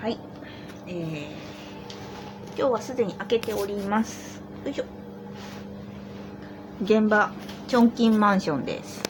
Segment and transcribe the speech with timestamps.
[0.00, 0.16] はい。
[0.86, 1.24] えー、
[2.56, 4.40] 今日はすでに開けております。
[4.64, 4.84] よいしょ。
[6.80, 7.32] 現場、
[7.66, 9.02] チョンキンマンションです。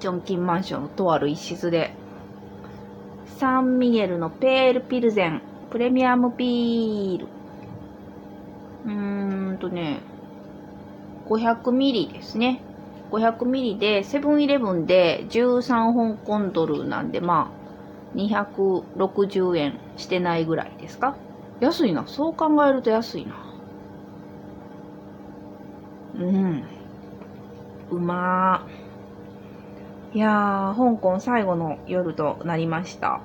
[0.00, 1.94] チョンキンマンションのとある一室で、
[3.38, 7.28] サンミゲルのペールピルゼン、プレミアムピール。
[8.86, 10.00] うーんとね、
[11.28, 12.60] 500ミリですね。
[13.12, 21.16] 500ミリで、セブンイレブンで13香港ドルなんで、まあ、260円してないぐらいですか？
[21.60, 22.06] 安いな。
[22.06, 23.34] そう考えると安いな。
[26.18, 26.64] うん。
[27.90, 28.66] うま。
[30.12, 33.20] いやー、香港最後の夜となりました。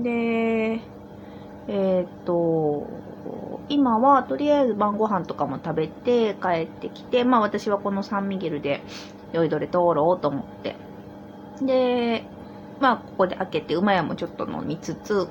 [0.00, 0.80] で、
[1.68, 2.86] えー、っと、
[3.68, 8.82] 今はとりあえず晩ご飯とかも食べて帰ってきて、まあ私はこのサンミゲルで
[9.32, 10.76] 酔いどれ通ろうと思って。
[11.60, 12.24] で、
[12.80, 15.28] まあ、ここで開けて、馬屋もちょっと飲みつつ、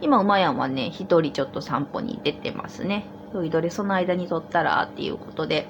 [0.00, 3.06] 今、馬屋はね、一人ちょっと散歩に出てますね。
[3.34, 5.68] 酔いどれその間に撮ったらっていうことで、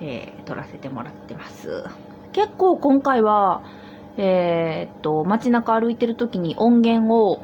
[0.00, 1.84] えー、撮らせてもらってます。
[2.32, 3.62] 結構今回は、
[4.16, 7.42] えー、っと、街中歩いてる時に音源を、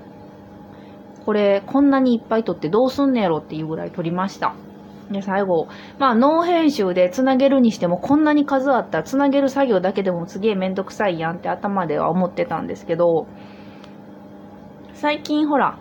[1.25, 4.55] これ、こんなにいっぱい撮ってどうすんねやろっていうぐらい撮りました。
[5.11, 13.27] で、最後、まあ、ノー編集で繋げるにしても、こんなに数あったら、繋げる作業だけでもすげえめんどくさいやんって頭では思ってたんですけど、
[14.95, 15.79] 最近ほら、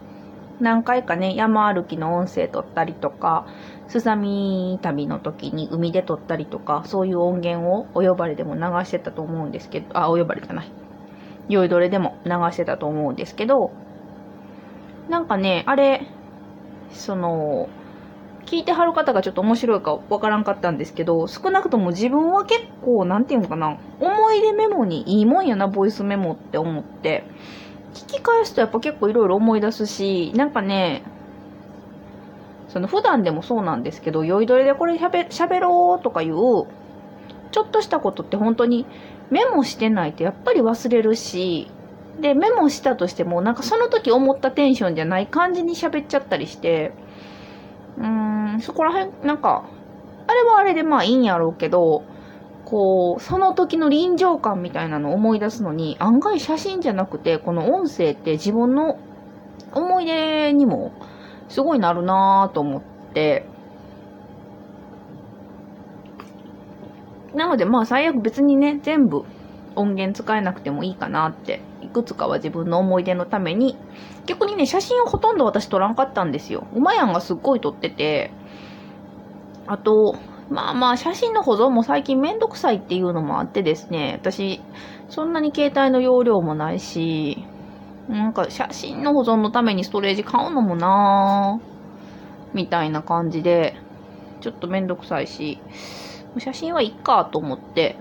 [0.59, 3.47] 何回かね、山歩きの音声撮ったりとか、
[3.87, 10.71] すさみ旅の時に海で撮ったりとか、そういう音源をお呼ばれでも流してたと思うんですけど、あ、お呼ばれじゃない。
[11.49, 13.71] 酔いどれでも流してたと思うんですけど、
[15.09, 16.07] なんかね、あれ、
[16.91, 17.69] その、
[18.45, 27.23] 聞いてはる方がちょっと面白いかわからんかったんですけど、少なくとも自分は結構、なんていうのかな、思い出メモにいいもんやな、ボイスメモって思って、
[27.93, 31.03] 聞き返すとやっぱ結構いろいろ思い出すし、なんかね、
[32.67, 36.65] その普段でもそうなんですけど、酔いどれでこれ喋喋ろうとかいう、ちょ
[37.61, 38.87] っとしたことって本当に
[39.29, 41.69] メモしてないとやっぱり忘れるし、
[42.19, 46.93] で、メモしたとしても、なんかその時思ったテンションじゃない感じに喋っちゃったりして、
[47.97, 48.01] う
[48.61, 49.63] そこら辺、なんか、
[50.27, 52.03] あれはあれでまあいいんやろうけど、
[52.65, 58.97] こう、その時の臨場感みたいなのを思い出すのに、案外写真じゃなくて、この音声って自分の
[59.73, 60.91] 思い出にも
[61.49, 62.81] すごいなるなぁと思っ
[63.13, 63.45] て、
[67.35, 69.25] なのでまあ最悪別にね、全部
[69.75, 73.77] 音源使えなくてもいいかなって、いくつかは自分の思い出のために、
[74.25, 76.67] 逆にね、写真をほとんど私撮らんかったんですよ。
[76.73, 78.31] 馬やんがすっごい撮ってて、
[79.67, 80.15] あと、
[80.49, 84.61] まあまあ、写真の保存も最近めんどくさいっていうのもあってですね、私、
[85.09, 87.45] そんなに携帯の容量もないし、
[88.09, 91.73] なんか写真の保存のためにストレージ買うのもなぁ、
[92.53, 93.75] みたいな感じで、
[94.41, 95.59] ちょっとめんどくさいし、
[96.37, 97.97] 写真はいっかと思って、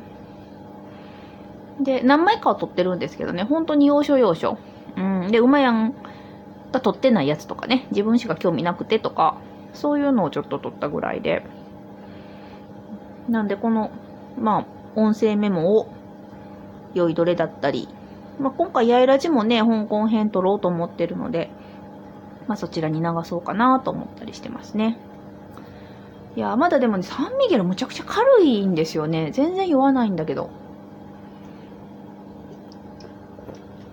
[1.80, 4.58] で、何枚かは撮ってるんですけどね、本当に要所要所。
[4.96, 5.30] うん。
[5.30, 5.94] で、馬やん
[6.72, 9.36] が撮ってないやつとかね、自分しか興味なくてとか、
[9.72, 11.44] そういうのをちょっと撮ったぐらいで。
[13.28, 13.90] なんで、この、
[14.38, 14.66] まあ、
[14.96, 15.88] 音声メモを、
[16.94, 17.88] 酔いどれだったり、
[18.38, 21.50] まあ、今回、やいらじもね、香港編撮ろうと思ってるので、
[22.46, 24.98] まあ、そちらに流そうかなと思ったりしてますね。
[26.34, 29.30] いや、まだでもね、サンミゲルむちゃくちゃ軽いんですよね。
[29.32, 30.50] 全然酔わないんだけど。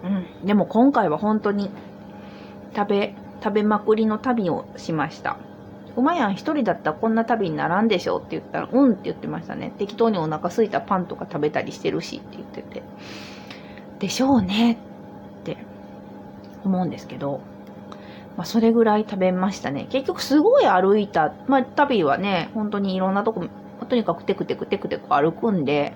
[0.04, 0.46] うん。
[0.46, 1.70] でも今回は本当に
[2.76, 5.38] 食べ、食べまくりの旅をしました。
[5.96, 9.72] 馬やん一人だったらこんな旅にならんでしょって言ったら、うんって言ってましたね。
[9.78, 12.84] 適当にお腹すいたパンとか食べたりしてるしって言ってて。
[14.00, 14.74] でしょうね
[15.42, 15.58] って
[16.64, 17.42] 思うんですけど、
[18.38, 19.88] まあそれぐらい食べましたね。
[19.90, 21.34] 結局すごい歩いた。
[21.48, 23.46] まあ旅はね、本当にいろんなとこ、
[23.88, 25.94] とにかくテクテクテクテク歩くんで、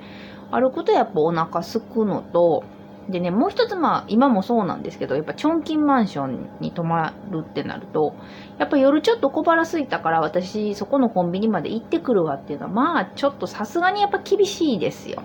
[0.52, 2.64] 歩くとやっぱお腹すくのと、
[3.10, 8.16] でね、もう一つまあ、今もそうなんですけど、やっぱチョンキンマンションに泊まるってなると、
[8.58, 15.22] やっぱ夜ちょっと小腹空いたから私、そこのコンビニまで行ってくるわっていうのは、まあ、ちょっとさすがにやっぱ厳しいですよ。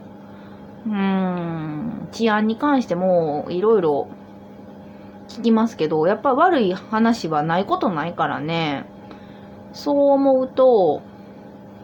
[0.86, 4.08] うーん、治安に関しても、いろいろ
[5.28, 8.86] 聞きますけど、やっぱ悪い話はないことないからね、
[9.72, 11.02] そう思うと、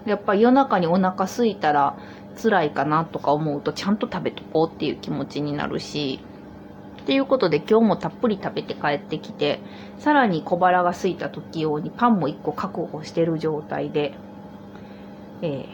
[0.06, 1.96] やっぱ夜中にお腹空いたら、
[2.40, 6.20] 辛いかなとか思うとちゃんと食べとこうっていう気持ちになるし、
[7.02, 9.60] っていうことで今日もたっぷり食べて帰ってきて、
[9.98, 14.14] さらに小腹が空いた時用にパンも1個確保してる状態で、
[15.42, 15.66] え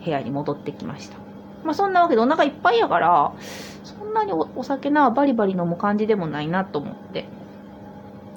[0.00, 1.16] ー、部屋に戻ってきました。
[1.64, 3.32] まあそんなわけでお腹いっぱいやから、
[3.82, 7.26] そんなにお酒なバリバリ飲む感じでもないなと思って。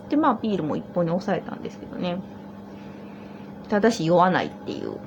[0.09, 2.17] でで、まあ、ビールも一本に抑えたんですけどね。
[3.69, 4.97] ただし、酔わないっていう。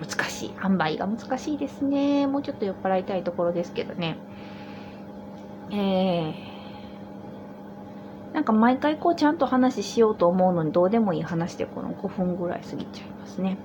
[0.00, 0.50] 難しい。
[0.50, 2.26] 販売が難しいですね。
[2.26, 4.16] もうちょっと酔っ払いたいところですけどね。
[5.70, 13.58] えー、なんか毎回こうちゃんと話しようと思うのにどうでもいい話でこの5分ぐらい過ぎちゃいますね。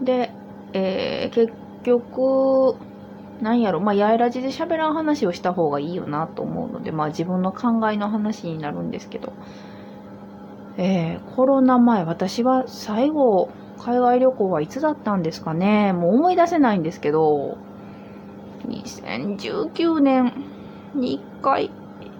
[0.00, 0.30] で、
[0.72, 1.52] えー、結
[1.84, 2.76] 局、
[3.40, 9.32] なんやろ、まあ、やいらじで喋らん話をした方がいいよなと思うので、まあ、自分の考えの話になるんですけど、
[10.76, 13.50] えー、コロナ前、私は最後、
[13.84, 17.58] 海外旅行はいつだったんですかねもう思い出せないんですけど、
[18.68, 20.32] 2019年
[20.94, 21.70] に1回、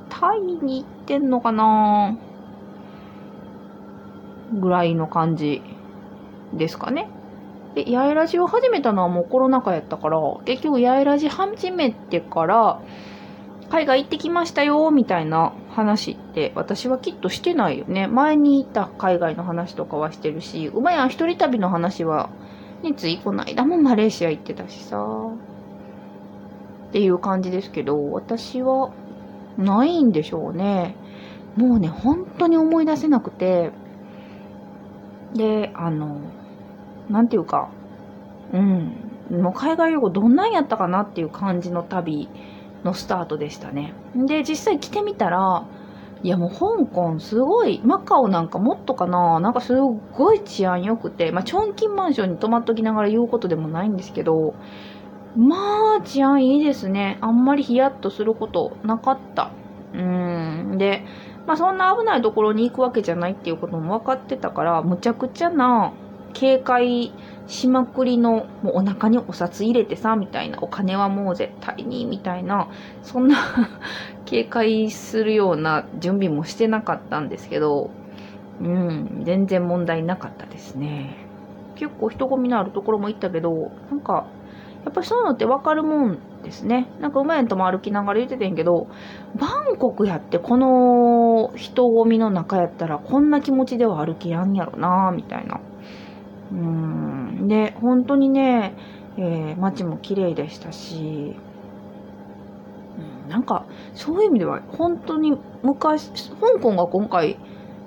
[0.09, 2.17] タイに行ってんのかな
[4.53, 5.63] ぐらいの感じ
[6.53, 7.09] ですかね。
[7.75, 12.81] で、八重ラジを始めたのはもうコロナ禍やったから、結局八重ラジ始めてから、
[13.73, 18.07] 海外行ってきましたよ、みたいな話って私はきっとしてないよね。
[18.07, 22.29] 前に行った海外の話とかはしてるし、馬やん一人旅の話は、
[22.83, 25.03] ね、ついこの間もマレーシア行ってたしさ。
[26.89, 28.91] っていう感じですけど、私は
[29.57, 30.95] ないんでしょうね。
[31.57, 33.73] もうね、本当に思い出せなくて、
[35.33, 36.19] で、あの、
[37.09, 37.71] なんていうか、
[38.53, 38.93] うん、
[39.31, 42.29] もう海外旅行どんなんやったかなっていう感じの旅
[42.85, 43.95] のスタートでしたね。
[44.15, 45.65] で、実際来てみたら、
[46.23, 49.77] いやもう香港すごい、マカオなんかもっとかな、なんかすっ
[50.13, 54.55] ごい治安良くて、まあ、チョンキンマンションに泊まっときながら言うことでもないんですけど、
[55.37, 55.57] ま
[55.99, 57.19] あ治安いいですね。
[57.21, 59.51] あんまりヒヤッとすることなかった。
[59.95, 60.77] うん。
[60.79, 61.05] で、
[61.47, 65.93] まあそんな危ないところに行くわけじゃないっていうことも分かってたから、むちゃくちゃな
[66.35, 67.13] 警戒
[67.47, 72.69] しまくりの、もうお腹にお札入れてさ、みたいな、お金はもう絶対に、みたいな、
[73.03, 73.37] そんな
[74.25, 77.91] 警戒するような準備もしてなかったんですけど、
[78.61, 81.17] うん、全然問題なかったですね。
[81.75, 84.27] 結構人混みのあるところも行ったけど、なんか、
[84.85, 86.89] やっぱりそういうのってわかるもんですね。
[87.01, 88.89] なんかうまいんとも歩きながら言っててんけど、
[89.37, 95.61] バンコクやってこの人混みの中やったらこんな気持ちでは歩きやんやろなみたいな。
[96.53, 97.22] うーん。
[97.49, 98.75] で、本当にね、
[99.17, 101.37] えー、街も綺麗でしたし、
[103.25, 106.11] うん、なんか、そういう意味では、本当に昔、
[106.41, 107.39] 香港が今回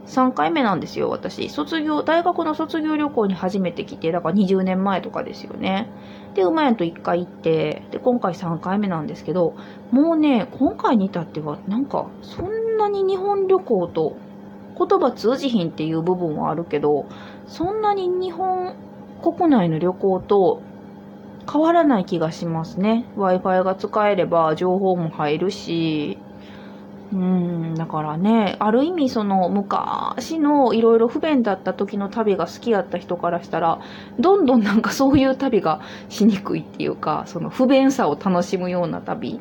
[0.05, 1.49] 3回目なんですよ、私。
[1.49, 5.89] 卒業、大学の卒業旅行に初めて来て、だから20年前とかですよね。
[6.35, 9.55] で、うまやと1回行って、で、今回3回目なんですけど、
[9.91, 14.15] もうね、今回に至っては、なんか、そんなに日本旅行と
[14.77, 17.05] 言葉通じひんっていう部分はあるけど、
[17.47, 18.75] そんなに日本
[19.21, 20.61] 国内の旅行と
[21.51, 23.05] 変わらない気がしますね。
[23.17, 26.17] Wi-Fi が使えれば情報も入るし、
[27.13, 33.79] うん、だからね、ある意味その昔のいろいろ不便だった時の旅が好きやった人からしたら、
[34.19, 39.39] どんどんなんかそういう旅がしにくいっていうか、その不便さを楽しむような旅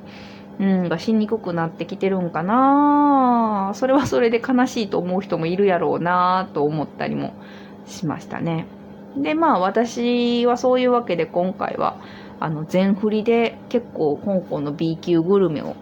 [0.60, 7.34] うん、がしにくくなってきてるんかなそれはそれで悲しいと思う人もいるやろうなと思ったりも
[7.86, 8.66] しましたね。
[9.16, 12.00] で、まあ私はそういうわけで今回は、
[12.40, 15.76] あの、全振りで結構香港の B 級グルメを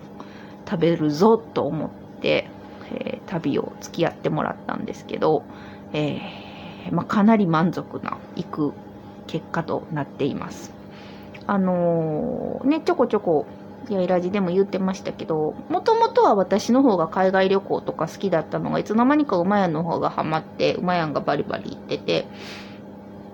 [0.69, 1.91] 食べるぞと思っ
[2.21, 2.49] て、
[2.95, 5.45] えー、旅を付き合ってもらったんですけど、
[5.93, 8.73] えー、まあ、かなり満足な行く
[9.27, 10.73] 結果となっています。
[11.47, 13.47] あのー、ね、ちょこちょこ
[13.91, 22.27] やいらじでも言ってましたけど、もともとは私の方が海外旅行とか好きだったのが、いつの間にか馬屋の方がハマって、馬屋がバリバリ行ってて、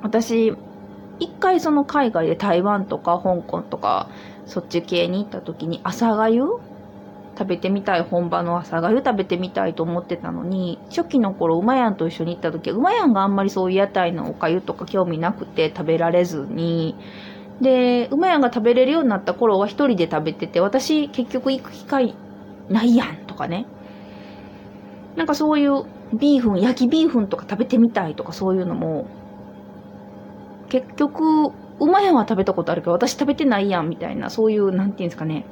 [0.03, 0.55] 私、
[1.19, 4.09] 一回その海外で台湾とか香港とか、
[4.47, 6.43] そっち系に行った時に朝がゆ
[7.39, 16.97] 食べてみたい、本場の朝がゆ食べてみたいと思ってたのに、初期の頃、馬やんと一緒に行った時、馬やんがあんまりそういう屋台のおかゆとか興味なくて食べられずに、
[17.61, 22.15] で、馬やんが食べれるようになった頃は一人で食べてて、私結局行く機会
[22.69, 23.67] ないやんとかね。
[25.17, 25.85] なんかそういう
[26.17, 29.07] ビーフン、焼きビーフンとか食べてみたいとかそういうのも、
[30.69, 35.45] 結局、馬やんは食べたことあるけど、私食べてないやんみたいな、そういう、なんていうんですかね。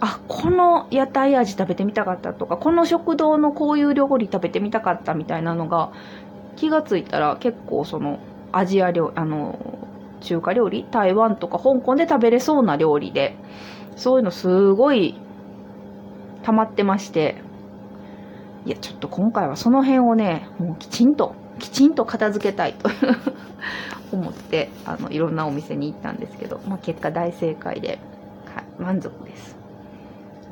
[0.00, 5.90] あ、この屋台味食べてみたかったとか、この食堂のこういう料理食べてみたかったみたいなのが、
[6.56, 8.18] 気がついたら結構その、
[8.52, 9.58] アジア料、あの、
[10.20, 13.36] 中華料理台湾とか香港で食べれそうな料理で、
[13.96, 15.18] そういうのすごい
[16.42, 17.36] 溜まってまして、
[18.66, 22.90] いや、ちょっと今回はその辺をね、もうきちんと、きちんと片付けたいと
[24.12, 27.98] 思って、あの、いろんなお店に行ったんですけど、まあ、結果大正解で、
[28.46, 29.56] はい、満足です。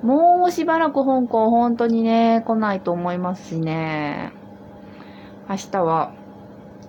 [0.02, 4.32] もうしばらく香港本当にね、来ないと思いますしね。
[5.49, 6.12] 明日は、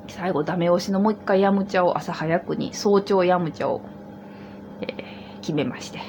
[0.07, 3.81] 最後ダメ押しのもう一回ヤムチャを朝早くに、早朝ヤムチャを、
[4.81, 5.99] えー、決めまして。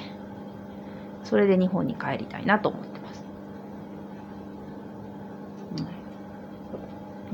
[1.23, 3.25] それで日本に帰りたいなと思ってます。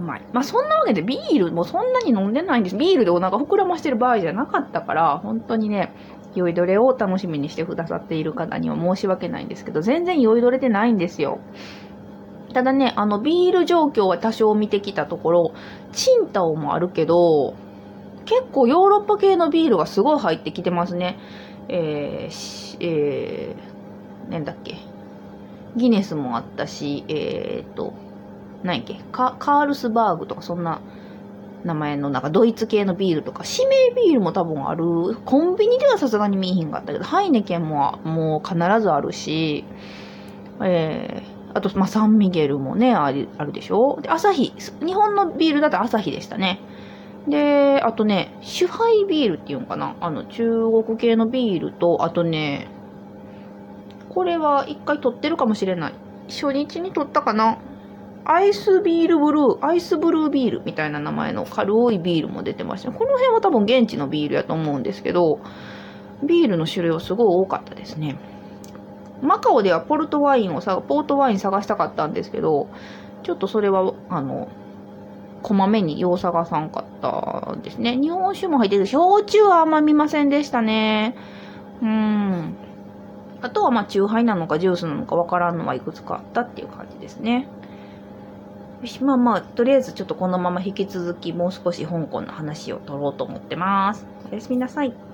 [0.03, 0.23] う、まい。
[0.33, 2.77] まあそんなわけでビールもそんなに飲んでないんです。
[2.77, 5.93] ビールでお腹膨らましてる場合じゃなかったから、本当にね、
[6.35, 11.41] 酔いどれを楽しみにしてくださっている方には申し訳ないんですけど、全然酔いどれてないんですよ。
[12.53, 15.53] ただね、あの、ビール状況は多少見てきたところ、
[15.93, 17.55] チンタオもあるけど、
[18.25, 21.19] 結構ヨーロッパ系のビールがすごい入ってきてますね。
[21.69, 24.77] えー、えー、なんだっけ。
[25.77, 27.95] ギネスもあったし、えー、っと、
[28.63, 29.01] 何やっけ？
[29.13, 30.81] カ、ールスバーグとかそんな
[31.65, 34.85] 名前のなんかドイツ系のビールとか、指名ビールも多分ある。
[35.25, 39.65] コンビニではさすがに見えひんかったけど、ハイネケンももう必ずあるし、
[40.61, 44.01] えー、あと、まあ、サンミゲルもね、あるあるでしょ？
[44.01, 44.53] で、アサヒ。
[44.85, 46.61] 日本のビールだとアサヒでしたね。
[47.29, 49.95] で、あとね、シュハイビールっていうのかな？
[50.01, 50.45] あの、中
[50.85, 52.69] 国系のビールと、あとね、
[54.09, 55.95] これは一回取ってるかもしれない。
[56.29, 57.59] 初日に取ったかな？
[58.25, 62.93] アイスビールブルー、アイスブルービールみたいな名前の軽いビールも出てました。
[62.93, 65.41] この辺は多分現地のビールやと思うんですけど、
[66.23, 68.17] ビールの種類はすごい多かったですね。
[69.23, 72.69] マカオではポルトワインをさ、ポートワイン探したかったんですけど、
[73.23, 74.49] ちょっとそれは、あの、
[75.43, 77.97] こまめによう探さんかったですね。
[77.97, 78.87] 日本酒も入ってる。
[78.87, 81.17] 焼酎はあんま見ませんでしたね。
[81.83, 82.57] うん。
[83.43, 87.49] あとはまあ、チューハイなのかジュースなのかわからんのはいくつかあったっていう感じですね。
[88.87, 94.09] し、まあまあ、とりあえずちょっとこのまま引き続きもう少し香港の話を取ろうと思ってます。
[94.31, 95.12] おやすみなさい。